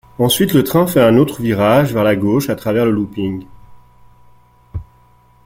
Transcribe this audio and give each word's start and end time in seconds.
Ensuite, 0.17 0.55
le 0.55 0.63
train 0.63 0.87
fait 0.87 0.99
un 1.03 1.15
autre 1.17 1.43
virage 1.43 1.93
vers 1.93 2.03
la 2.03 2.15
gauche 2.15 2.49
à 2.49 2.55
travers 2.55 2.85
le 2.85 2.91
looping. 2.91 3.45